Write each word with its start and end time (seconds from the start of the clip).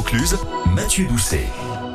Vaucluse, 0.00 0.38
Mathieu 0.74 1.06
Doucet. 1.06 1.44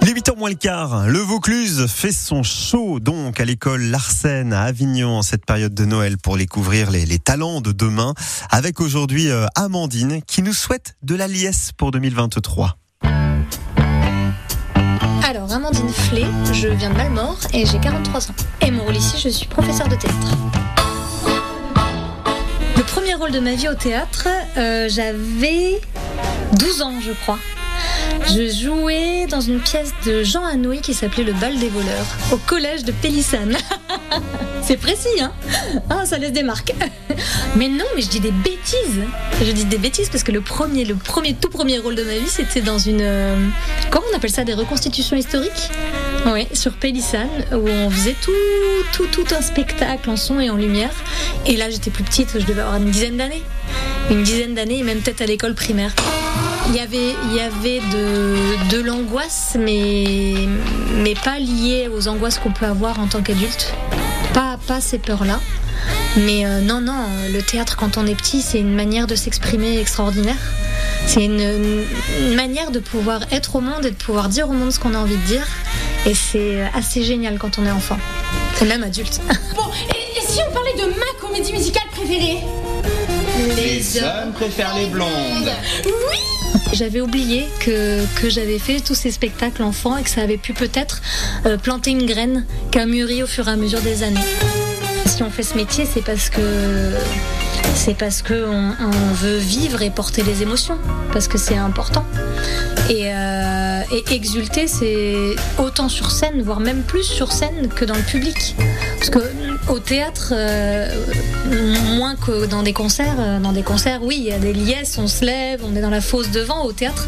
Les 0.04 0.14
8h 0.14 0.38
moins 0.38 0.52
le 0.52 0.56
quart, 0.56 1.08
le 1.08 1.18
Vaucluse 1.18 1.88
fait 1.88 2.12
son 2.12 2.44
show 2.44 3.00
donc 3.00 3.40
à 3.40 3.46
l'école 3.46 3.82
Larsen 3.82 4.54
à 4.54 4.62
Avignon 4.62 5.18
en 5.18 5.22
cette 5.24 5.44
période 5.44 5.74
de 5.74 5.86
Noël 5.86 6.20
pour 6.20 6.38
découvrir 6.38 6.92
les, 6.92 7.08
les 7.08 7.18
talents 7.18 7.62
de 7.62 7.72
demain 7.72 8.14
avec 8.52 8.80
aujourd'hui 8.80 9.32
euh, 9.32 9.48
Amandine 9.56 10.22
qui 10.22 10.44
nous 10.44 10.54
souhaite 10.54 10.96
de 11.02 11.16
la 11.16 11.28
liesse 11.28 11.72
pour 11.76 11.90
2023. 11.90 12.78
Alors, 15.28 15.52
Amandine 15.52 15.90
Flé, 15.90 16.26
je 16.54 16.68
viens 16.68 16.92
de 16.92 16.98
Malmort 16.98 17.40
et 17.54 17.66
j'ai 17.66 17.80
43 17.80 18.30
ans. 18.30 18.36
Et 18.62 18.70
mon 18.70 18.84
rôle 18.84 18.98
ici, 18.98 19.18
je 19.18 19.30
suis 19.30 19.48
professeur 19.48 19.88
de 19.88 19.96
théâtre. 19.96 20.38
Le 22.78 22.84
premier 22.84 23.16
rôle 23.16 23.32
de 23.32 23.40
ma 23.40 23.56
vie 23.56 23.68
au 23.68 23.74
théâtre, 23.74 24.28
euh, 24.58 24.88
j'avais 24.90 25.82
12 26.60 26.82
ans, 26.84 26.94
je 27.02 27.12
crois. 27.24 27.40
Je 28.28 28.50
jouais 28.50 29.28
dans 29.28 29.42
une 29.42 29.60
pièce 29.60 29.94
de 30.06 30.24
Jean 30.24 30.44
Anouilh 30.44 30.82
qui 30.82 30.94
s'appelait 30.94 31.24
Le 31.24 31.34
bal 31.34 31.58
des 31.58 31.70
voleurs, 31.70 32.06
au 32.32 32.38
collège 32.38 32.84
de 32.84 32.92
Pélissane. 32.92 33.56
C'est 34.64 34.78
précis, 34.78 35.22
hein? 35.22 35.32
Ah, 35.90 36.06
ça 36.06 36.18
laisse 36.18 36.32
des 36.32 36.44
marques. 36.44 36.74
Mais 37.56 37.70
non, 37.70 37.86
mais 37.96 38.02
je 38.02 38.10
dis 38.10 38.20
des 38.20 38.32
bêtises. 38.32 39.02
Je 39.40 39.52
dis 39.52 39.66
des 39.66 39.78
bêtises 39.78 40.10
parce 40.10 40.24
que 40.24 40.32
le 40.32 40.42
premier, 40.42 40.84
le 40.84 40.96
premier, 40.96 41.34
tout 41.34 41.50
premier 41.50 41.78
rôle 41.78 41.96
de 41.96 42.04
ma 42.04 42.14
vie, 42.14 42.28
c'était 42.28 42.62
dans 42.62 42.78
une, 42.78 43.02
euh, 43.02 43.48
comment 43.92 44.06
on 44.12 44.18
appelle 44.18 44.32
ça, 44.32 44.44
des 44.44 44.54
reconstitutions 44.54 45.16
historiques? 45.16 45.70
Oui, 46.26 46.48
sur 46.54 46.74
Pélissane, 46.74 47.30
où 47.54 47.70
on 47.70 47.90
faisait 47.90 48.16
tout, 48.22 48.32
tout, 48.92 49.06
tout 49.08 49.36
un 49.36 49.42
spectacle 49.42 50.10
en 50.10 50.18
son 50.18 50.40
et 50.40 50.50
en 50.50 50.56
lumière. 50.58 50.92
Et 51.46 51.56
là, 51.56 51.70
j'étais 51.70 51.92
plus 51.92 52.04
petite, 52.04 52.32
je 52.34 52.46
devais 52.46 52.62
avoir 52.62 52.76
une 52.78 52.90
dizaine 52.90 53.18
d'années, 53.18 53.44
une 54.10 54.24
dizaine 54.24 54.56
d'années, 54.56 54.84
même 54.84 55.00
peut-être 55.00 55.22
à 55.22 55.26
l'école 55.26 55.54
primaire. 55.54 55.94
Il 56.70 56.76
y 56.76 56.80
avait, 56.80 57.16
il 57.26 57.36
y 57.36 57.40
avait 57.40 57.80
de, 57.92 58.76
de 58.76 58.82
l'angoisse, 58.82 59.56
mais, 59.60 60.34
mais 60.96 61.14
pas 61.14 61.40
liée 61.40 61.90
aux 61.94 62.08
angoisses 62.08 62.40
qu'on 62.40 62.52
peut 62.52 62.66
avoir 62.66 63.00
en 63.00 63.08
tant 63.08 63.22
qu'adulte. 63.22 63.74
Pas, 64.34 64.58
pas 64.68 64.82
ces 64.82 64.98
peurs-là. 64.98 65.40
Mais 66.18 66.46
euh, 66.46 66.62
non, 66.62 66.82
non, 66.82 67.06
le 67.32 67.42
théâtre 67.42 67.76
quand 67.78 67.98
on 67.98 68.08
est 68.08 68.16
petit, 68.16 68.42
c'est 68.42 68.60
une 68.60 68.74
manière 68.74 69.06
de 69.06 69.16
s'exprimer 69.16 69.80
extraordinaire. 69.80 70.38
C'est 71.08 71.24
une, 71.24 71.84
une 72.20 72.36
manière 72.36 72.72
de 72.72 72.80
pouvoir 72.80 73.22
être 73.32 73.56
au 73.58 73.62
monde 73.62 73.86
et 73.86 73.92
de 73.92 73.96
pouvoir 73.96 74.30
dire 74.30 74.50
au 74.50 74.54
monde 74.54 74.72
ce 74.72 74.80
qu'on 74.80 74.96
a 74.96 74.98
envie 74.98 75.18
de 75.18 75.26
dire. 75.26 75.46
Et 76.08 76.16
c'est 76.16 76.64
assez 76.74 77.04
génial 77.04 77.38
quand 77.38 77.60
on 77.60 77.66
est 77.66 77.72
enfant. 77.72 77.98
Et 78.62 78.66
même 78.66 78.84
adulte. 78.84 79.22
Bon, 79.56 79.64
et, 79.90 80.18
et 80.18 80.22
si 80.28 80.40
on 80.48 80.52
parlait 80.54 80.74
de 80.74 80.88
ma 80.88 81.20
comédie 81.22 81.54
musicale 81.54 81.88
préférée? 81.92 82.40
Les 83.56 83.98
hommes 84.02 84.34
préfèrent 84.34 84.76
les 84.76 84.88
blondes. 84.88 85.52
Oui 85.86 86.35
J'avais 86.74 87.02
oublié 87.02 87.46
que, 87.60 88.04
j'avais 88.28 88.60
fait 88.60 88.80
tous 88.80 88.96
ces 88.96 89.12
spectacles 89.12 89.64
enfants 89.64 89.98
et 89.98 90.04
que 90.04 90.10
ça 90.10 90.22
avait 90.22 90.38
pu 90.38 90.54
peut-être 90.54 91.02
euh, 91.46 91.58
planter 91.58 91.92
une 91.92 92.06
graine 92.06 92.46
qui 92.72 92.80
a 92.80 92.86
mûri 92.86 93.24
au 93.24 93.28
fur 93.28 93.48
et 93.48 93.52
à 93.52 93.56
mesure 93.56 93.82
des 93.82 94.04
années. 94.04 94.20
Si 95.06 95.24
on 95.24 95.30
fait 95.30 95.44
ce 95.44 95.56
métier, 95.56 95.86
c'est 95.86 96.04
parce 96.04 96.30
que 96.30 96.42
c'est 97.76 97.96
parce 97.96 98.22
que 98.22 98.46
on, 98.48 98.74
on 98.80 99.14
veut 99.14 99.38
vivre 99.38 99.82
et 99.82 99.90
porter 99.90 100.24
les 100.24 100.42
émotions, 100.42 100.78
parce 101.14 101.28
que 101.28 101.38
c'est 101.38 101.58
important. 101.58 102.06
Et, 102.90 103.14
euh, 103.14 103.82
et 103.92 104.14
exulter, 104.14 104.68
c'est 104.68 105.36
autant 105.58 105.90
sur 105.90 106.12
scène, 106.12 106.42
voire 106.42 106.60
même 106.60 106.84
plus 106.84 107.04
sur 107.04 107.32
scène 107.32 107.68
que 107.68 107.86
dans 107.86 107.96
le 107.96 108.02
public. 108.02 108.56
Parce 108.98 109.10
que 109.10 109.20
au 109.70 109.80
théâtre, 109.80 110.34
euh, 110.36 110.88
moins 111.96 112.16
que 112.16 112.46
dans 112.46 112.64
des 112.64 112.74
concerts, 112.74 113.16
euh, 113.20 113.40
dans 113.40 113.52
des 113.52 113.64
concerts, 113.64 114.02
oui, 114.04 114.18
il 114.20 114.26
y 114.26 114.32
a 114.32 114.38
des 114.40 114.54
liesses, 114.54 114.98
on 114.98 115.08
se 115.08 115.26
lève, 115.26 115.62
on 115.64 115.76
est 115.76 115.82
dans 115.82 115.90
la 115.90 116.02
fosse 116.02 116.30
devant. 116.32 116.64
Au 116.66 116.72
théâtre, 116.72 117.08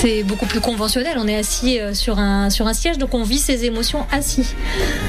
c'est 0.00 0.22
beaucoup 0.22 0.46
plus 0.46 0.60
conventionnel. 0.60 1.16
On 1.18 1.28
est 1.28 1.36
assis 1.36 1.78
euh, 1.78 1.94
sur 1.94 2.18
un, 2.18 2.50
sur 2.50 2.66
un 2.66 2.74
siège, 2.74 2.98
donc 2.98 3.14
on 3.14 3.24
vit 3.24 3.38
ses 3.38 3.64
émotions 3.64 4.06
assis. 4.10 4.46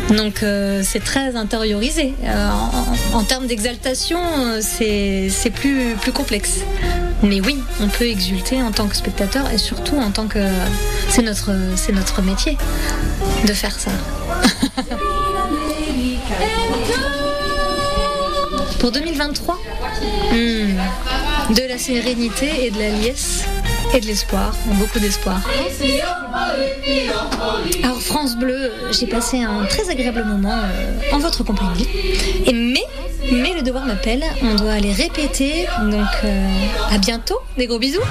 Donc 0.09 0.43
euh, 0.43 0.81
c'est 0.83 1.03
très 1.03 1.35
intériorisé. 1.35 2.13
Euh, 2.23 2.49
en, 3.13 3.17
en 3.17 3.23
termes 3.23 3.47
d'exaltation, 3.47 4.19
euh, 4.37 4.59
c'est 4.61 5.49
plus, 5.53 5.95
plus 6.01 6.11
complexe. 6.11 6.59
Mais 7.21 7.39
oui, 7.39 7.57
on 7.79 7.87
peut 7.87 8.05
exulter 8.05 8.61
en 8.61 8.71
tant 8.71 8.87
que 8.87 8.95
spectateur 8.95 9.49
et 9.51 9.57
surtout 9.57 9.97
en 9.97 10.11
tant 10.11 10.27
que. 10.27 10.39
C'est 11.09 11.21
notre, 11.21 11.51
c'est 11.75 11.93
notre 11.93 12.21
métier 12.21 12.57
de 13.47 13.53
faire 13.53 13.79
ça. 13.79 13.91
Pour 18.79 18.91
2023, 18.91 19.55
hmm, 20.31 21.53
de 21.53 21.67
la 21.69 21.77
sérénité 21.77 22.65
et 22.65 22.71
de 22.71 22.79
la 22.79 22.89
liesse 22.89 23.45
et 23.93 23.99
de 23.99 24.05
l'espoir, 24.05 24.53
beaucoup 24.73 24.99
d'espoir. 24.99 25.39
Alors 27.83 28.01
France 28.01 28.35
Bleu, 28.35 28.71
j'ai 28.91 29.07
passé 29.07 29.41
un 29.41 29.65
très 29.65 29.89
agréable 29.89 30.23
moment 30.25 30.53
euh, 30.53 30.99
en 31.13 31.19
votre 31.19 31.43
compagnie. 31.43 31.87
Mais, 32.47 32.83
mais 33.31 33.53
le 33.53 33.61
devoir 33.61 33.85
m'appelle, 33.85 34.23
on 34.41 34.55
doit 34.55 34.73
aller 34.73 34.91
répéter. 34.91 35.65
Donc 35.83 36.07
euh, 36.25 36.47
à 36.91 36.97
bientôt, 36.97 37.39
des 37.57 37.67
gros 37.67 37.79
bisous. 37.79 38.01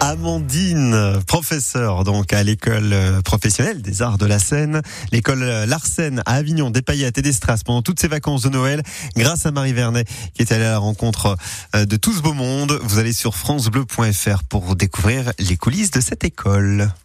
Amandine, 0.00 1.20
professeure 1.26 2.04
donc 2.04 2.32
à 2.32 2.42
l'école 2.42 2.92
euh, 2.92 3.20
professionnelle 3.20 3.82
des 3.82 4.00
arts 4.00 4.16
de 4.16 4.26
la 4.26 4.38
Seine, 4.38 4.80
l'école 5.12 5.42
euh, 5.42 5.66
Larsen 5.66 6.22
à 6.24 6.34
Avignon, 6.34 6.72
et 6.72 7.10
des 7.22 7.32
strass 7.32 7.64
pendant 7.64 7.82
toutes 7.82 8.00
ces 8.00 8.08
vacances 8.08 8.42
de 8.42 8.48
Noël, 8.48 8.82
grâce 9.16 9.44
à 9.46 9.50
Marie 9.50 9.72
Vernet 9.72 10.06
qui 10.34 10.42
est 10.42 10.52
allée 10.52 10.64
à 10.64 10.72
la 10.72 10.78
rencontre 10.78 11.36
euh, 11.74 11.84
de 11.84 11.96
tout 11.96 12.12
ce 12.12 12.22
beau 12.22 12.32
monde. 12.32 12.78
Vous 12.84 12.98
allez 12.98 13.12
sur 13.12 13.34
francebleu.fr 13.34 14.44
pour 14.48 14.76
découvrir 14.76 15.32
les 15.38 15.56
coulisses 15.56 15.90
de 15.90 16.00
cette 16.00 16.24
école. 16.24 16.88